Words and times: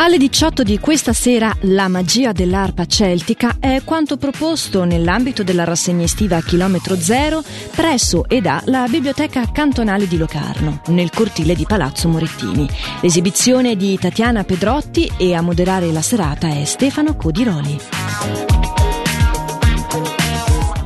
Alle 0.00 0.16
18 0.16 0.62
di 0.62 0.78
questa 0.78 1.12
sera 1.12 1.52
la 1.62 1.88
magia 1.88 2.30
dell'arpa 2.30 2.86
celtica 2.86 3.56
è 3.58 3.82
quanto 3.82 4.16
proposto 4.16 4.84
nell'ambito 4.84 5.42
della 5.42 5.64
rassegna 5.64 6.04
estiva 6.04 6.40
Chilometro 6.40 6.94
Zero 6.94 7.42
presso 7.74 8.24
ed 8.28 8.46
a 8.46 8.62
la 8.66 8.86
Biblioteca 8.88 9.50
Cantonale 9.50 10.06
di 10.06 10.16
Locarno, 10.16 10.82
nel 10.86 11.10
cortile 11.10 11.56
di 11.56 11.64
Palazzo 11.66 12.06
Morettini. 12.06 12.68
L'esibizione 13.00 13.74
di 13.74 13.98
Tatiana 13.98 14.44
Pedrotti 14.44 15.10
e 15.18 15.34
a 15.34 15.40
moderare 15.40 15.90
la 15.90 16.02
serata 16.02 16.46
è 16.46 16.64
Stefano 16.64 17.16
Codiroli. 17.16 18.77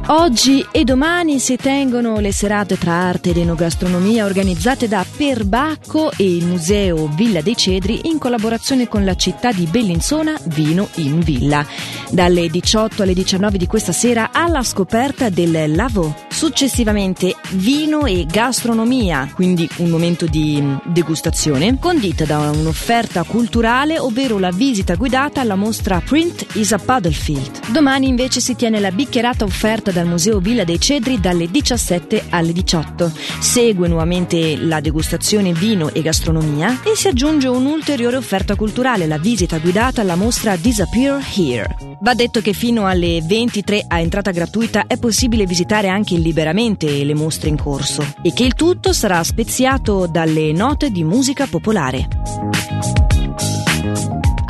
Oggi 0.08 0.66
e 0.72 0.82
domani 0.82 1.38
si 1.38 1.56
tengono 1.56 2.18
le 2.18 2.32
serate 2.32 2.76
tra 2.76 2.92
arte 2.92 3.30
ed 3.30 3.36
enogastronomia 3.36 4.24
organizzate 4.24 4.88
da 4.88 5.06
Perbacco 5.16 6.10
e 6.16 6.36
il 6.36 6.44
Museo 6.44 7.06
Villa 7.06 7.40
dei 7.40 7.56
Cedri 7.56 8.08
in 8.08 8.18
collaborazione 8.18 8.88
con 8.88 9.04
la 9.04 9.14
città 9.14 9.52
di 9.52 9.64
Bellinzona 9.66 10.36
Vino 10.46 10.88
in 10.96 11.20
Villa. 11.20 11.64
Dalle 12.10 12.48
18 12.48 13.04
alle 13.04 13.14
19 13.14 13.56
di 13.56 13.66
questa 13.68 13.92
sera 13.92 14.30
alla 14.32 14.64
scoperta 14.64 15.28
del 15.28 15.72
Lavo. 15.74 16.14
Successivamente 16.42 17.36
vino 17.52 18.04
e 18.04 18.26
gastronomia, 18.26 19.30
quindi 19.32 19.68
un 19.76 19.90
momento 19.90 20.26
di 20.26 20.58
mm, 20.60 20.76
degustazione, 20.86 21.78
condita 21.78 22.24
da 22.24 22.50
un'offerta 22.50 23.22
culturale, 23.22 24.00
ovvero 24.00 24.40
la 24.40 24.50
visita 24.50 24.96
guidata 24.96 25.40
alla 25.40 25.54
mostra 25.54 26.00
Print 26.00 26.56
is 26.56 26.72
a 26.72 26.78
Puddlefield. 26.78 27.70
Domani 27.70 28.08
invece 28.08 28.40
si 28.40 28.56
tiene 28.56 28.80
la 28.80 28.90
bicchierata 28.90 29.44
offerta 29.44 29.92
dal 29.92 30.08
Museo 30.08 30.40
Villa 30.40 30.64
dei 30.64 30.80
Cedri 30.80 31.20
dalle 31.20 31.48
17 31.48 32.24
alle 32.30 32.52
18. 32.52 33.12
Segue 33.38 33.86
nuovamente 33.86 34.56
la 34.56 34.80
degustazione 34.80 35.52
vino 35.52 35.90
e 35.92 36.02
gastronomia 36.02 36.82
e 36.82 36.96
si 36.96 37.06
aggiunge 37.06 37.46
un'ulteriore 37.46 38.16
offerta 38.16 38.56
culturale, 38.56 39.06
la 39.06 39.18
visita 39.18 39.58
guidata 39.58 40.00
alla 40.00 40.16
mostra 40.16 40.56
Disappear 40.56 41.24
Here. 41.36 41.91
Va 42.02 42.14
detto 42.14 42.40
che 42.40 42.52
fino 42.52 42.84
alle 42.88 43.22
23 43.22 43.84
a 43.86 44.00
entrata 44.00 44.32
gratuita 44.32 44.88
è 44.88 44.98
possibile 44.98 45.46
visitare 45.46 45.86
anche 45.86 46.16
liberamente 46.16 47.04
le 47.04 47.14
mostre 47.14 47.48
in 47.48 47.56
corso 47.56 48.04
e 48.22 48.32
che 48.32 48.42
il 48.42 48.54
tutto 48.54 48.92
sarà 48.92 49.22
speziato 49.22 50.08
dalle 50.08 50.50
note 50.50 50.90
di 50.90 51.04
musica 51.04 51.46
popolare. 51.46 52.08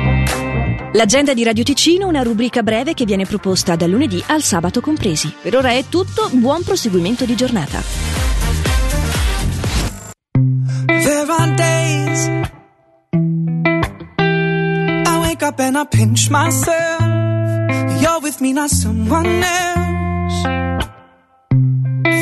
L'agenda 0.95 1.33
di 1.33 1.43
Radio 1.43 1.63
Ticino, 1.63 2.07
una 2.07 2.21
rubrica 2.21 2.61
breve 2.61 2.93
che 2.93 3.03
viene 3.05 3.25
proposta 3.25 3.75
dal 3.75 3.89
lunedì 3.89 4.23
al 4.27 4.43
sabato 4.43 4.79
compresi. 4.79 5.33
Per 5.41 5.55
ora 5.55 5.71
è 5.71 5.85
tutto, 5.89 6.29
buon 6.33 6.61
proseguimento 6.61 7.25
di 7.25 7.35
giornata. 7.35 7.81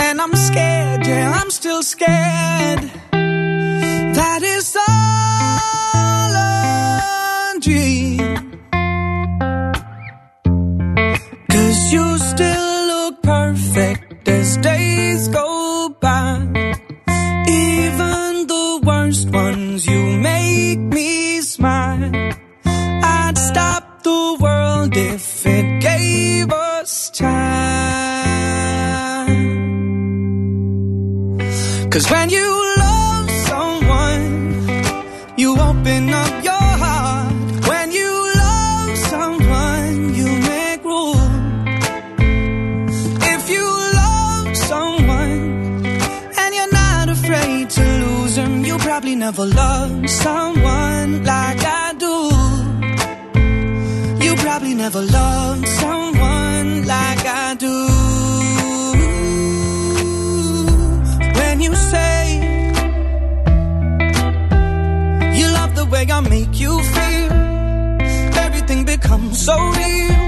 And 0.03 0.19
I'm 0.19 0.35
scared, 0.35 1.06
yeah, 1.06 1.31
I'm 1.31 1.50
still 1.50 1.81
scared 1.81 2.81
perfect 13.51 14.28
as 14.29 14.57
days 14.57 15.28
go 15.28 15.89
by. 16.00 16.38
Even 17.47 18.47
the 18.53 18.81
worst 18.84 19.29
ones, 19.29 19.85
you 19.85 20.01
make 20.17 20.79
me 20.79 21.41
smile. 21.41 22.11
I'd 22.63 23.38
stop 23.38 24.03
the 24.03 24.38
world 24.40 24.95
if 24.95 25.45
it 25.45 25.81
gave 25.81 26.50
us 26.51 27.09
time. 27.09 27.31
Cause 31.90 32.09
when 32.09 32.29
you 32.29 32.60
never 49.31 49.46
loved 49.46 50.09
someone 50.09 51.24
like 51.24 51.64
I 51.64 51.94
do. 51.97 52.16
You 54.25 54.36
probably 54.36 54.74
never 54.74 55.02
loved 55.02 55.68
someone 55.69 56.86
like 56.86 57.25
I 57.25 57.56
do. 57.58 57.78
When 61.40 61.62
you 61.62 61.74
say 61.91 62.20
you 65.40 65.47
love 65.59 65.75
the 65.75 65.86
way 65.86 66.06
I 66.12 66.20
make 66.20 66.59
you 66.59 66.74
feel, 66.96 67.31
everything 68.46 68.84
becomes 68.84 69.46
so 69.46 69.56
real. 69.56 70.21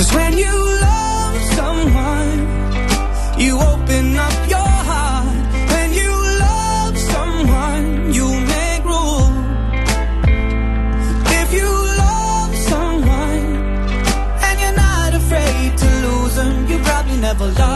Cause 0.00 0.14
when 0.14 0.38
you 0.38 0.54
love 0.86 1.36
someone, 1.58 2.38
you 3.38 3.52
open 3.60 4.16
up 4.16 4.48
your 4.48 4.72
heart. 4.90 5.36
When 5.72 5.92
you 5.92 6.12
love 6.46 6.96
someone, 6.96 8.10
you 8.10 8.26
make 8.54 8.82
room. 8.92 9.32
If 11.40 11.52
you 11.52 11.70
love 12.04 12.56
someone 12.70 13.44
and 14.46 14.60
you're 14.62 14.78
not 14.88 15.12
afraid 15.20 15.76
to 15.76 15.88
lose 16.06 16.34
them, 16.34 16.66
you 16.66 16.78
probably 16.78 17.16
never 17.18 17.46
love. 17.48 17.69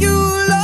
you 0.00 0.10
love 0.48 0.61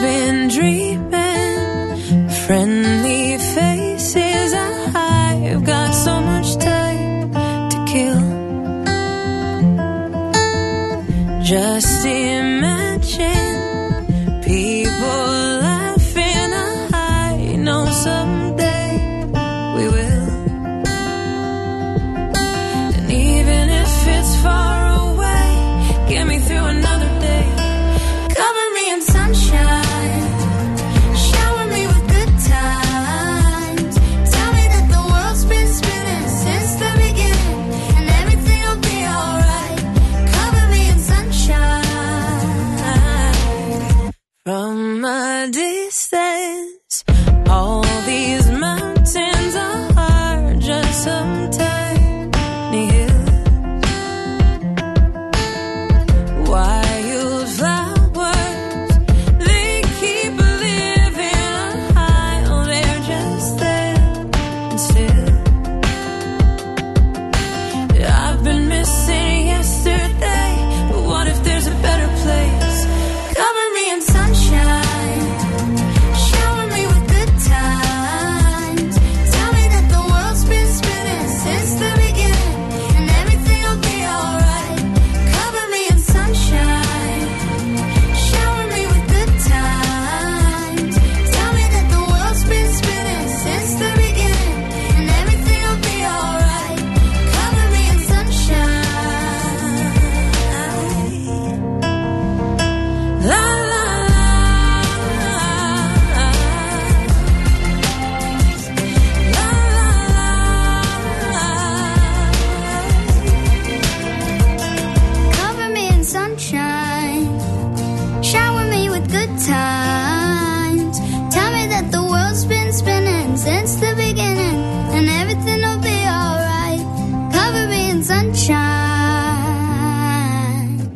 been 0.00 0.48
dreaming. 0.48 2.28
Friendly 2.46 3.38
faces, 3.38 4.52
I've 4.54 5.64
got 5.64 5.92
so 5.92 6.20
much 6.20 6.56
time 6.56 7.32
to 7.70 7.84
kill. 7.86 8.20
Just 11.42 12.04
imagine. 12.06 13.39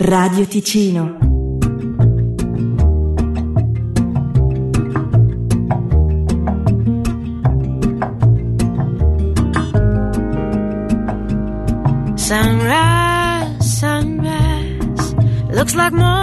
Radio 0.07 0.45
Ticino. 0.47 1.17
Sunrise, 12.17 13.79
sunrise, 13.81 15.15
looks 15.51 15.75
like 15.75 15.95
morning. 15.95 16.15